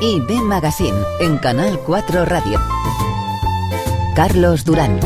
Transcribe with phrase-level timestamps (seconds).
[0.00, 2.60] IB Magazine en Canal 4 Radio.
[4.14, 5.00] Carlos Durán.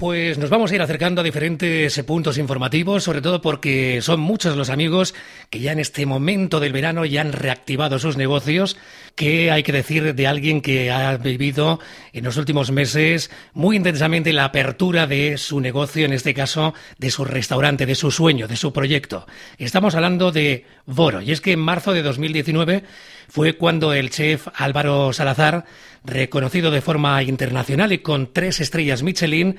[0.00, 4.56] Pues nos vamos a ir acercando a diferentes puntos informativos, sobre todo porque son muchos
[4.56, 5.14] los amigos
[5.50, 8.78] que ya en este momento del verano ya han reactivado sus negocios.
[9.14, 11.80] Que hay que decir de alguien que ha vivido
[12.12, 17.10] en los últimos meses muy intensamente la apertura de su negocio, en este caso de
[17.10, 19.26] su restaurante, de su sueño, de su proyecto?
[19.58, 22.84] Estamos hablando de Boro, y es que en marzo de 2019
[23.28, 25.64] fue cuando el chef Álvaro Salazar,
[26.04, 29.56] reconocido de forma internacional y con tres estrellas Michelin,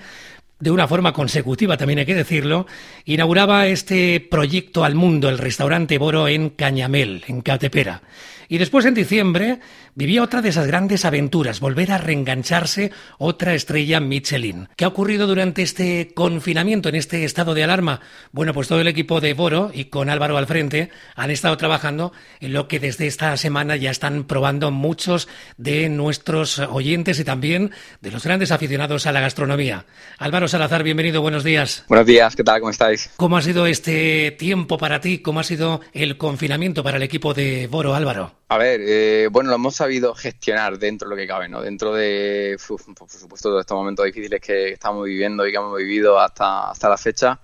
[0.60, 2.68] de una forma consecutiva, también hay que decirlo,
[3.04, 8.02] inauguraba este proyecto al mundo, el restaurante Boro en Cañamel, en Catepera.
[8.48, 9.60] Y después, en diciembre,
[9.96, 14.70] vivía otra de esas grandes aventuras, volver a reengancharse otra estrella Michelin.
[14.76, 18.02] ¿Qué ha ocurrido durante este confinamiento, en este estado de alarma?
[18.32, 22.14] Bueno, pues todo el equipo de Boro y con Álvaro al frente han estado trabajando
[22.40, 27.72] en lo que desde esta semana ya están probando muchos de nuestros oyentes y también
[28.02, 29.86] de los grandes aficionados a la gastronomía.
[30.18, 31.86] Álvaro Salazar, bienvenido, buenos días.
[31.88, 32.60] Buenos días, ¿qué tal?
[32.60, 33.10] ¿Cómo estáis?
[33.18, 35.20] ¿Cómo ha sido este tiempo para ti?
[35.20, 38.43] ¿Cómo ha sido el confinamiento para el equipo de Boro, Álvaro?
[38.54, 41.64] A ver, eh, bueno, lo hemos sabido gestionar dentro de lo que cabe, ¿no?
[41.64, 46.20] Dentro de, por supuesto, de estos momentos difíciles que estamos viviendo y que hemos vivido
[46.20, 47.40] hasta, hasta la fecha,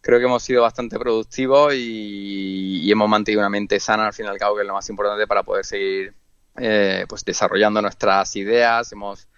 [0.00, 4.28] creo que hemos sido bastante productivos y, hemos mantenido una mente sana, al fin y
[4.28, 6.14] al cabo, que es lo más importante para poder seguir
[6.56, 8.90] eh, pues desarrollando nuestras ideas.
[8.92, 9.28] Hemos,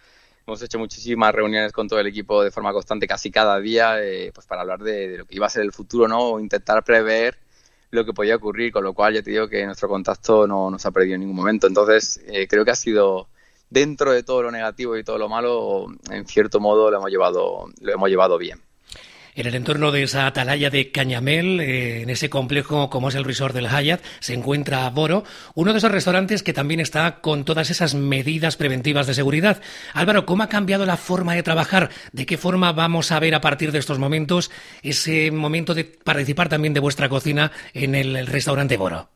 [0.47, 4.31] hemos hecho muchísimas reuniones con todo el equipo de forma constante, casi cada día, eh,
[4.33, 6.21] pues para hablar de, lo que iba a ser el futuro, ¿no?
[6.21, 7.48] O intentar prever
[7.91, 10.85] lo que podía ocurrir, con lo cual ya te digo que nuestro contacto no nos
[10.85, 11.67] ha perdido en ningún momento.
[11.67, 13.29] Entonces, eh, creo que ha sido
[13.71, 17.67] dentro de todo lo negativo y todo lo malo, en cierto modo lo hemos llevado,
[17.81, 18.61] lo hemos llevado bien
[19.39, 23.23] en el entorno de esa atalaya de Cañamel, eh, en ese complejo como es el
[23.23, 25.23] resort del Hyatt, se encuentra Boro,
[25.55, 29.63] uno de esos restaurantes que también está con todas esas medidas preventivas de seguridad.
[29.95, 31.89] Álvaro, ¿cómo ha cambiado la forma de trabajar?
[32.11, 34.51] ¿De qué forma vamos a ver a partir de estos momentos
[34.83, 39.09] ese momento de participar también de vuestra cocina en el, restaurante Boro?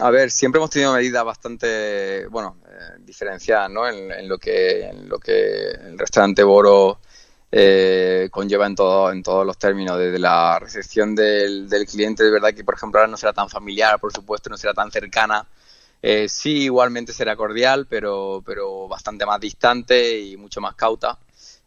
[0.00, 3.88] A ver, siempre hemos tenido medidas bastante, bueno, eh, diferenciadas, ¿no?
[3.88, 6.98] En, lo que, en lo que el restaurante Boro
[7.52, 12.52] eh, conlleva en, todo, en todos los términos, desde la recepción del, cliente, de verdad
[12.52, 15.46] que por ejemplo ahora no será tan familiar, por supuesto, no será tan cercana,
[16.02, 21.18] eh, sí igualmente será cordial, pero, pero bastante más distante y mucho más cauta.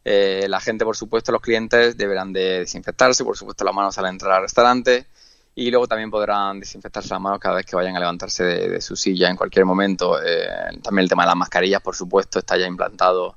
[0.06, 4.06] Eh, la gente, por supuesto, los clientes deberán de desinfectarse, por supuesto, las manos al
[4.08, 5.08] entrar al restaurante
[5.56, 8.82] y luego también podrán desinfectarse las manos cada vez que vayan a levantarse de, de
[8.82, 10.22] su silla en cualquier momento.
[10.24, 10.48] Eh,
[10.82, 13.36] también el tema de las mascarillas, por supuesto, está ya implantado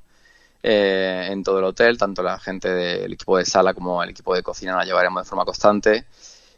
[0.64, 4.32] eh, en todo el hotel, tanto la gente del equipo de sala como el equipo
[4.34, 6.06] de cocina la llevaremos de forma constante.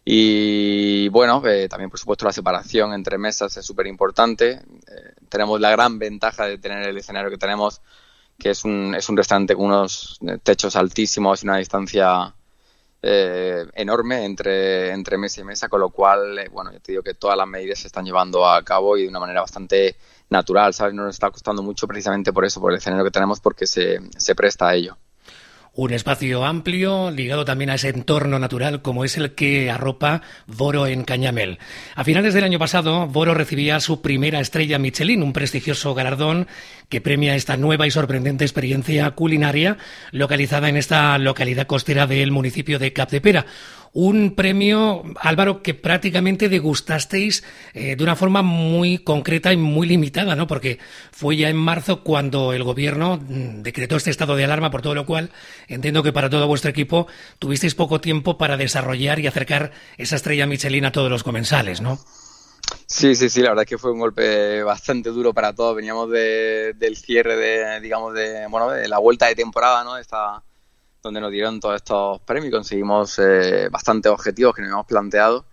[0.04, 4.60] Y bueno, eh, también por supuesto la separación entre mesas es súper importante.
[4.60, 7.81] Eh, tenemos la gran ventaja de tener el escenario que tenemos,
[8.38, 12.34] que es un, es un restaurante con unos techos altísimos y una distancia
[13.06, 17.36] enorme entre, entre mesa y mesa, con lo cual, bueno, yo te digo que todas
[17.36, 19.97] las medidas se están llevando a cabo y de una manera bastante
[20.30, 20.94] natural, ¿sabes?
[20.94, 24.00] No nos está costando mucho precisamente por eso, por el escenario que tenemos, porque se,
[24.16, 24.96] se presta a ello
[25.76, 30.86] un espacio amplio ligado también a ese entorno natural como es el que arropa Boro
[30.86, 31.58] en Cañamel.
[31.96, 36.46] A finales del año pasado, Boro recibía su primera estrella Michelin, un prestigioso galardón
[36.88, 39.76] que premia esta nueva y sorprendente experiencia culinaria
[40.12, 43.46] localizada en esta localidad costera del municipio de Capdepera
[43.94, 47.44] un premio, Álvaro, que prácticamente degustasteis
[47.75, 50.49] eh, de una forma muy concreta y muy limitada, ¿no?
[50.49, 50.81] Porque
[51.12, 54.97] fue ya en marzo cuando el gobierno mm, decretó este estado de alarma, por todo
[54.97, 55.31] lo cual
[55.69, 57.06] entiendo que para todo vuestro equipo
[57.38, 62.00] tuvisteis poco tiempo para desarrollar y acercar esa estrella Michelin a todos los comensales, ¿no?
[62.87, 65.77] Sí, sí, sí, la verdad es que fue un golpe bastante duro para todos.
[65.77, 69.97] Veníamos del cierre de, digamos, de, bueno, de la vuelta de temporada, ¿no?
[69.99, 70.43] Esta,
[71.04, 75.44] donde nos dieron todos estos premios y conseguimos eh, bastantes objetivos que nos habíamos planteado.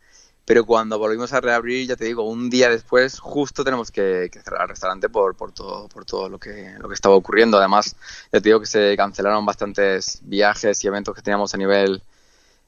[0.46, 4.64] Pero cuando volvimos a reabrir, ya te digo, un día después, justo tenemos que, cerrar
[4.64, 7.58] el restaurante por, por todo, por todo lo que, lo que estaba ocurriendo.
[7.58, 7.96] Además,
[8.32, 12.02] ya te digo que se cancelaron bastantes viajes y eventos que teníamos a nivel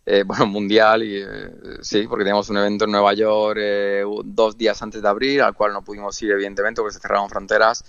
[0.05, 1.03] eh, bueno, mundial.
[1.03, 1.49] Y, eh,
[1.81, 5.53] sí, porque teníamos un evento en Nueva York eh, dos días antes de abrir, al
[5.55, 7.83] cual no pudimos ir, evidentemente, porque se cerraron fronteras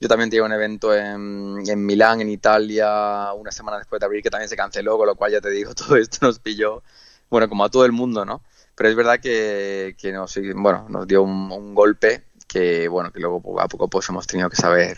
[0.00, 4.22] yo también tenía un evento en, en Milán, en Italia, una semana después de abrir,
[4.22, 6.82] que también se canceló, con lo cual ya te digo, todo esto nos pilló,
[7.28, 8.42] bueno, como a todo el mundo, ¿no?
[8.74, 13.42] Pero es verdad que, que nos, bueno, nos dio un, golpe que, bueno, que luego
[13.42, 14.96] poco a poco pues hemos tenido que saber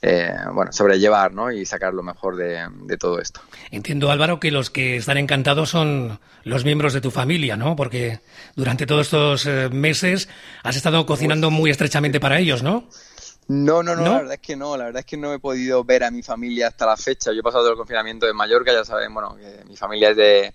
[0.00, 1.52] eh, bueno, sobrellevar ¿no?
[1.52, 3.42] y sacar lo mejor de, todo esto.
[3.70, 7.76] Entiendo, Álvaro, que los que están encantados son los miembros de tu familia, ¿no?
[7.76, 8.20] Porque
[8.56, 10.30] durante todos estos eh, meses
[10.62, 12.88] has estado cocinando muy estrechamente para ellos, ¿no?
[13.48, 15.84] No, no, no, la verdad es que no, la verdad es que no he podido
[15.84, 17.32] ver a mi familia hasta la fecha.
[17.32, 20.54] Yo he pasado el confinamiento en Mallorca, ya saben, bueno, que mi familia es de,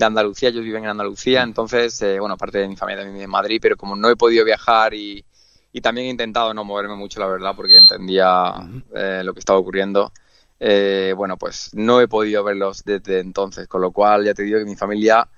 [0.00, 1.48] Andalucía, ellos viven en Andalucía, mm.
[1.48, 4.16] entonces, eh, bueno, parte de mi familia también vive en Madrid, pero como no he
[4.16, 5.24] podido viajar y,
[5.72, 8.52] y también he intentado no moverme mucho, la verdad, porque entendía
[8.92, 10.12] eh, lo que estaba ocurriendo.
[10.58, 14.58] Eh, bueno, pues no he podido verlos desde entonces, con lo cual ya te digo
[14.58, 15.28] que mi familia,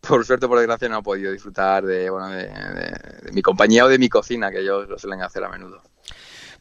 [0.00, 3.98] por suerte por desgracia, no ha podido disfrutar de, bueno, de mi compañía o de
[3.98, 5.82] mi cocina, que ellos lo suelen hacer a menudo.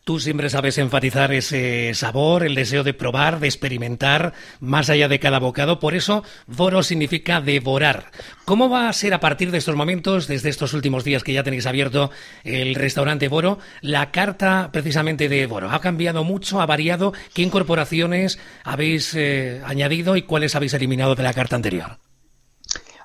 [0.04, 5.20] Tú siempre sabes enfatizar ese sabor, el deseo de probar, de experimentar, más allá de
[5.20, 5.80] cada bocado.
[5.80, 8.12] Por eso, Boro significa devorar.
[8.44, 11.44] ¿Cómo va a ser a partir de estos momentos, desde estos últimos días que ya
[11.44, 12.12] tenéis abierto
[12.44, 15.70] el restaurante Boro, la carta precisamente de Boro?
[15.72, 16.60] ¿Ha cambiado mucho?
[16.60, 17.14] ¿Ha variado?
[17.34, 21.98] ¿Qué incorporaciones habéis eh, añadido y cuáles habéis eliminado de la carta anterior?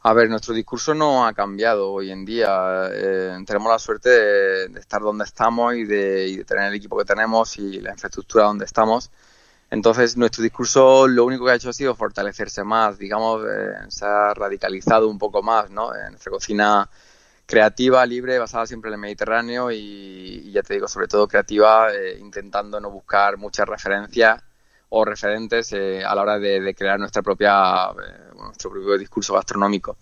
[0.08, 2.88] A ver, nuestro discurso no ha cambiado hoy en día.
[2.90, 7.58] Eh, tenemos la suerte de, estar donde estamos y de, tener el equipo que tenemos
[7.58, 9.10] y la infraestructura donde estamos.
[9.70, 14.06] Entonces, nuestro discurso lo único que ha hecho ha sido fortalecerse más, digamos, eh, se
[14.06, 15.94] ha radicalizado un poco más, ¿no?
[15.94, 16.88] En nuestra cocina
[17.44, 22.16] creativa, libre, basada siempre en el Mediterráneo y, ya te digo, sobre todo creativa, eh,
[22.18, 24.42] intentando no buscar muchas referencias
[24.90, 29.96] o referentes eh, a la hora de, crear nuestra propia, eh, nuestro propio discurso gastronómico.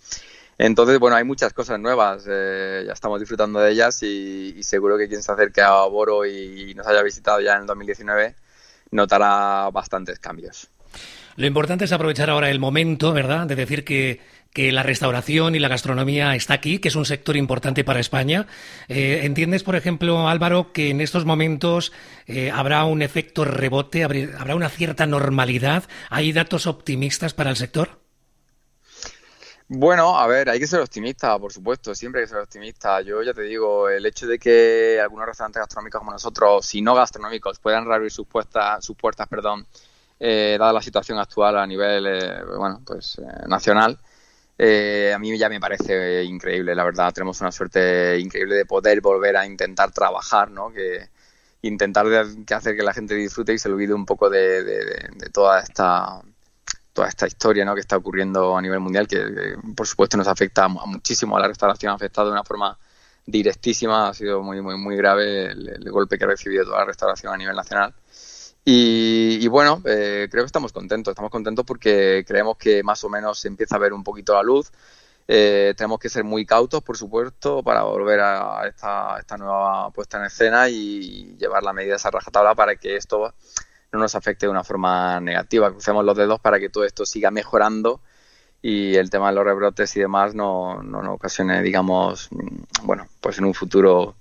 [0.58, 5.08] Entonces, bueno, hay muchas cosas nuevas, eh, ya estamos disfrutando de ellas y, seguro que
[5.08, 8.34] quien se acerque a Boro y nos haya visitado ya en el 2019
[8.90, 10.70] notará bastantes cambios.
[11.36, 14.20] Lo importante es aprovechar ahora el momento, ¿verdad?, de decir que
[14.56, 18.46] que la restauración y la gastronomía está aquí, que es un sector importante para España.
[18.88, 21.92] Eh, ¿Entiendes, por ejemplo, Álvaro, que en estos momentos
[22.26, 25.84] eh, habrá un efecto rebote, habrá una cierta normalidad?
[26.08, 28.00] ¿Hay datos optimistas para el sector?
[29.68, 33.02] Bueno, a ver, hay que ser optimista, por supuesto, siempre hay que ser optimista.
[33.02, 36.94] Yo ya te digo, el hecho de que algunos restaurantes gastronómicos como nosotros, si no
[36.94, 39.66] gastronómicos, puedan reabrir sus puertas, sus puertas, perdón,
[40.18, 42.06] eh, dada la situación actual a nivel,
[42.56, 43.98] bueno, pues nacional,
[44.58, 47.12] eh, a mí ya me parece increíble, la verdad.
[47.12, 50.72] Tenemos una suerte increíble de poder volver a intentar trabajar, ¿no?
[50.72, 51.10] Que
[51.62, 52.06] intentar
[52.46, 56.22] que hacer que la gente disfrute y se olvide un poco de, toda esta
[56.92, 57.74] toda esta historia ¿no?
[57.74, 61.92] que está ocurriendo a nivel mundial, que, por supuesto nos afecta muchísimo a la restauración,
[61.92, 62.78] ha afectado de una forma
[63.26, 67.34] directísima, ha sido muy muy muy grave el golpe que ha recibido toda la restauración
[67.34, 67.94] a nivel nacional.
[68.68, 73.38] Y, bueno, eh, creo que estamos contentos, estamos contentos porque creemos que más o menos
[73.38, 74.72] se empieza a ver un poquito la luz.
[75.28, 80.24] Eh, tenemos que ser muy cautos, por supuesto, para volver a esta, nueva puesta en
[80.24, 83.34] escena y llevar la medida esa rajatabla para que esto
[83.92, 85.70] no nos afecte de una forma negativa.
[85.70, 88.00] Crucemos los dedos para que todo esto siga mejorando
[88.62, 92.30] y el tema de los rebrotes y demás no, no, no ocasione, digamos,
[92.82, 94.16] bueno, pues en un futuro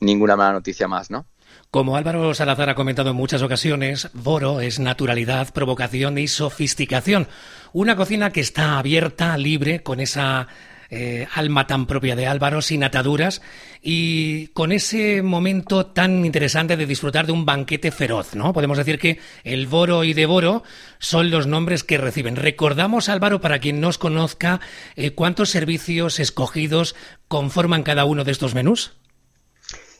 [0.00, 1.26] ninguna mala noticia más, ¿no?
[1.74, 7.26] Como Álvaro Salazar ha comentado en muchas ocasiones, Boro es naturalidad, provocación y sofisticación.
[7.72, 10.46] Una cocina que está abierta, libre, con esa
[10.88, 13.42] eh, alma tan propia de Álvaro, sin ataduras
[13.82, 18.52] y con ese momento tan interesante de disfrutar de un banquete feroz, ¿no?
[18.52, 20.62] Podemos decir que el Boro y Devoro
[21.00, 22.36] son los nombres que reciben.
[22.36, 24.60] Recordamos, Álvaro, para quien no os conozca,
[24.94, 26.94] eh, cuántos servicios escogidos
[27.26, 28.92] conforman cada uno de estos menús.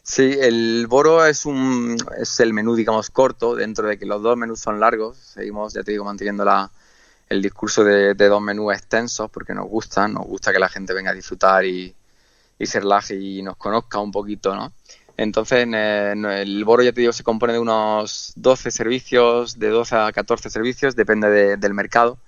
[0.07, 4.37] Sí, el boro es un es el menú, digamos, corto, dentro de que los dos
[4.37, 5.17] menús son largos.
[5.17, 6.71] Seguimos, ya te digo, manteniendo la,
[7.29, 11.11] el discurso de, dos menús extensos porque nos gusta, nos gusta que la gente venga
[11.11, 11.95] a disfrutar y,
[12.59, 14.73] y se relaje y nos conozca un poquito, ¿no?
[15.17, 20.13] Entonces, el boro, ya te digo, se compone de unos 12 servicios, de 12 a
[20.13, 22.19] 14 servicios, depende del mercado.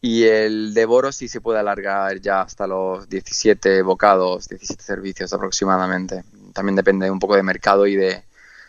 [0.00, 5.32] Y el de boro sí se puede alargar ya hasta los 17 bocados, 17 servicios
[5.32, 6.24] aproximadamente
[6.54, 8.22] también depende un poco de mercado y de,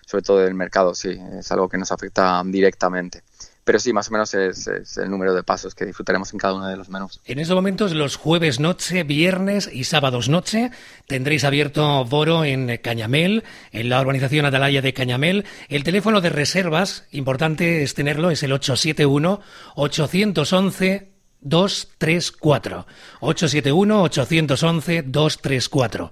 [0.06, 3.24] sobre todo del mercado, sí, es algo que nos afecta directamente.
[3.66, 6.68] Pero sí, más o menos es, el número de pasos que disfrutaremos en cada uno
[6.68, 7.20] de los menús.
[7.26, 10.70] En estos momentos, los jueves noche, viernes y sábados noche,
[11.08, 15.46] tendréis abierto Boro en Cañamel, en la urbanización Atalaya de Cañamel.
[15.68, 19.42] El teléfono de reservas, importante es tenerlo, es el 871
[19.74, 21.12] 811
[21.42, 22.86] 234.
[23.22, 26.12] 871 811 234.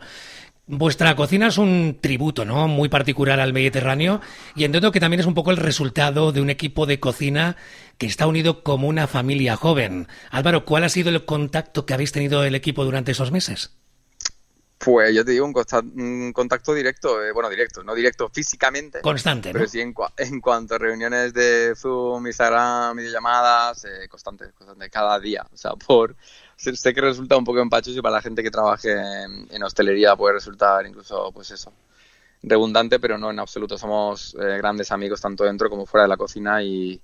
[0.65, 2.69] Vuestra cocina es un tributo, ¿no?
[2.69, 4.21] Muy particular al Mediterráneo
[4.55, 7.57] y entiendo que también es un poco el resultado de un equipo de cocina
[7.97, 10.07] que está unido como una familia joven.
[10.29, 13.75] Álvaro, ¿cuál ha sido el contacto que habéis tenido el equipo durante esos meses?
[14.83, 18.99] Pues yo te digo, un, contacto directo, eh, bueno, directo, no directo físicamente.
[19.01, 19.53] Constante, ¿no?
[19.53, 25.19] Pero sí en, en, cuanto a reuniones de Zoom, Instagram, videollamadas, eh, constante, constante, cada
[25.19, 25.45] día.
[25.53, 26.15] O sea, por
[26.57, 30.35] sé que resulta un poco empachoso y para la gente que trabaje en, hostelería puede
[30.35, 31.71] resultar incluso, pues eso,
[32.41, 33.77] redundante, pero no en absoluto.
[33.77, 37.01] Somos eh, grandes amigos tanto dentro como fuera de la cocina y,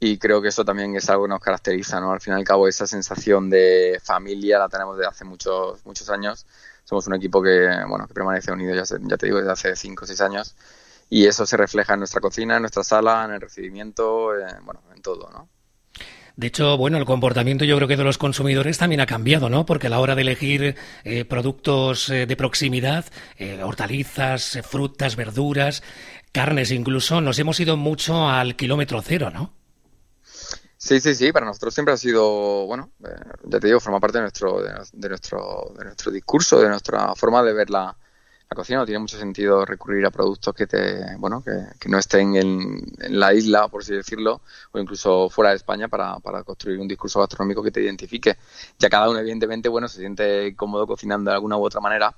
[0.00, 2.12] y creo que eso también es algo que nos caracteriza, ¿no?
[2.12, 6.10] Al fin y al cabo esa sensación de familia la tenemos desde hace muchos muchos
[6.10, 6.46] años.
[6.86, 10.04] Somos un equipo que, bueno, que permanece unido ya, ya te digo desde hace 5
[10.04, 10.56] o 6 años
[11.10, 14.30] y eso se refleja en nuestra cocina, en nuestra sala, en el recibimiento,
[14.64, 15.48] bueno, en todo, ¿no?
[16.36, 19.66] De hecho, bueno, el comportamiento yo creo que de los consumidores también ha cambiado, ¿no?
[19.66, 25.82] Porque a la hora de elegir eh, productos eh, de proximidad, eh, hortalizas, frutas, verduras,
[26.30, 29.54] carnes incluso, nos hemos ido mucho al kilómetro cero, ¿no?
[30.86, 32.92] Sí, sí, sí, para nosotros siempre ha sido, bueno,
[33.42, 37.42] ya te digo, forma parte de nuestro, de, nuestro, de nuestro discurso, de nuestra forma
[37.42, 37.96] de ver la,
[38.54, 38.78] cocina.
[38.78, 43.34] No tiene mucho sentido recurrir a productos que te bueno que, no estén en, la
[43.34, 47.64] isla por así decirlo o incluso fuera de España para, para, construir un discurso gastronómico
[47.64, 48.36] que te identifique.
[48.78, 52.14] Ya cada uno evidentemente bueno se siente cómodo cocinando de alguna u otra manera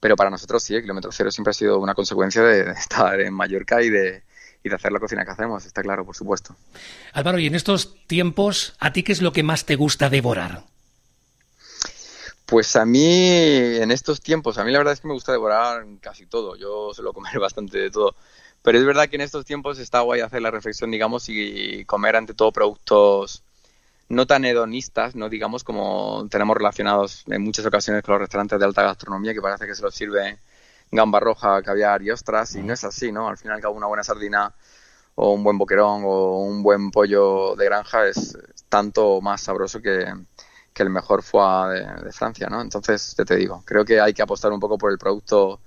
[0.00, 3.32] pero para nosotros sí el kilómetro cero siempre ha sido una consecuencia de, estar en
[3.32, 4.22] Mallorca y de
[4.62, 6.54] y de hacer la cocina que hacemos, está claro, por supuesto.
[7.12, 10.64] Álvaro, y en estos tiempos, ¿a ti qué es lo que más te gusta devorar?
[12.46, 13.36] Pues a mí,
[13.76, 16.56] en estos tiempos, a mí la verdad es que me gusta devorar casi todo.
[16.56, 18.14] Yo suelo comer bastante de todo.
[18.62, 22.16] Pero es verdad que en estos tiempos está guay hacer la reflexión, digamos, y comer
[22.16, 23.42] ante todo productos
[24.10, 28.64] no tan hedonistas, no digamos como tenemos relacionados en muchas ocasiones con los restaurantes de
[28.64, 30.40] alta gastronomía, que parece que se los sirve
[30.90, 33.28] gamba roja, caviar y ostras, y no es así, ¿no?
[33.28, 34.54] Al final cabo una buena sardina
[35.14, 38.36] o un buen boquerón o un buen pollo de granja es
[38.68, 40.06] tanto más sabroso que,
[40.72, 42.60] que el mejor foie de, Francia, ¿no?
[42.60, 45.60] Entonces, te, te digo, creo que hay que apostar un poco por el producto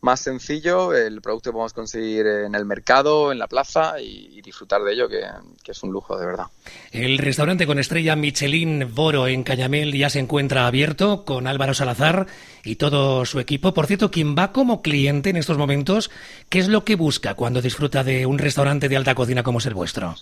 [0.00, 4.82] más sencillo, el producto que podemos conseguir en el mercado, en la plaza y, disfrutar
[4.82, 5.22] de ello, que,
[5.62, 6.46] que, es un lujo de verdad.
[6.92, 12.26] El restaurante con estrella Michelin Boro en Cañamel ya se encuentra abierto con Álvaro Salazar
[12.64, 13.74] y todo su equipo.
[13.74, 16.10] Por cierto, quien va como cliente en estos momentos,
[16.48, 19.66] ¿qué es lo que busca cuando disfruta de un restaurante de alta cocina como es
[19.66, 20.16] el vuestro?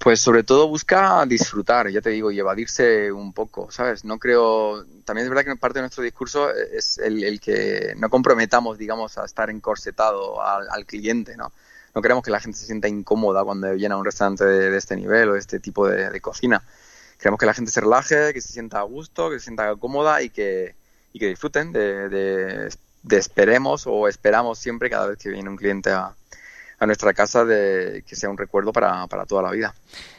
[0.00, 4.04] Pues sobre todo busca disfrutar, ya te digo, y evadirse un poco, ¿sabes?
[4.04, 8.78] No creo, también es verdad que parte de nuestro discurso es el, que no comprometamos,
[8.78, 11.52] digamos, a estar encorsetado al, cliente, ¿no?
[11.94, 14.96] No queremos que la gente se sienta incómoda cuando viene a un restaurante de, este
[14.96, 16.62] nivel o de este tipo de, cocina.
[17.18, 20.22] Queremos que la gente se relaje, que se sienta a gusto, que se sienta cómoda
[20.22, 20.74] y que,
[21.12, 25.90] y que disfruten de, de esperemos o esperamos siempre cada vez que viene un cliente
[25.90, 26.14] a,
[26.84, 29.74] a nuestra casa de que sea un recuerdo para, para toda la vida.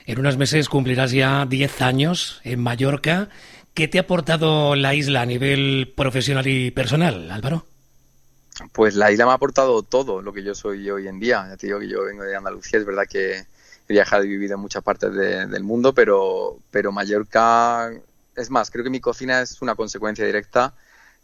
[0.05, 3.29] En unos meses cumplirás ya 10 años en Mallorca.
[3.73, 7.65] ¿Qué te ha aportado la isla a nivel profesional y personal, Álvaro?
[8.71, 11.45] Pues la isla me ha aportado todo lo que yo soy hoy en día.
[11.49, 14.55] Ya te digo que yo vengo de Andalucía, es verdad que he viajado y vivido
[14.55, 17.91] en muchas partes del mundo, pero, pero Mallorca,
[18.35, 20.73] es más, creo que mi cocina es una consecuencia directa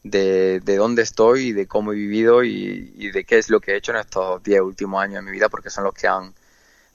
[0.04, 3.74] de, de, dónde estoy y de cómo he vivido y, de qué es lo que
[3.74, 6.34] he hecho en estos 10 últimos años de mi vida, porque son los que han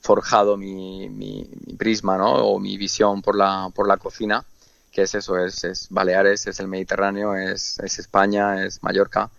[0.01, 2.33] forjado mi, mi, prisma ¿no?
[2.33, 4.43] o mi visión por la, por la cocina,
[4.91, 9.29] que es eso, es, es Baleares, es el Mediterráneo, es, es España, es Mallorca.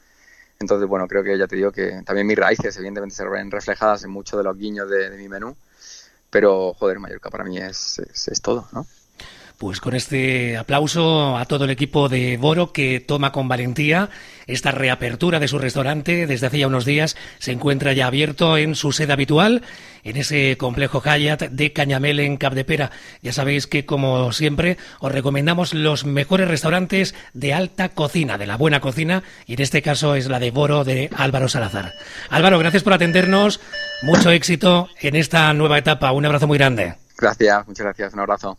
[0.61, 4.05] Entonces, bueno, creo que ya te digo que también mis raíces evidentemente se ven reflejadas
[4.05, 5.57] en muchos de los guiños de, de mi menú,
[6.31, 8.87] pero joder, Mallorca para mí es, es todo, ¿no?
[9.59, 14.09] Pues con este aplauso a todo el equipo de Boro que toma con valentía
[14.47, 18.77] esta reapertura de su restaurante desde hace ya unos días se encuentra ya abierto en
[18.77, 19.63] su sede habitual
[20.05, 22.93] en ese complejo Hayat de Cañamel en Capdepera.
[23.21, 28.57] Ya sabéis que como siempre os recomendamos los mejores restaurantes de alta cocina, de la
[28.57, 31.95] buena cocina y en este caso es la de Boro de Álvaro Salazar.
[32.31, 33.61] Álvaro, gracias por atendernos.
[34.03, 36.13] Mucho éxito en esta nueva etapa.
[36.13, 36.95] Un abrazo muy grande.
[37.19, 38.15] Gracias, muchas gracias.
[38.15, 38.57] Un abrazo.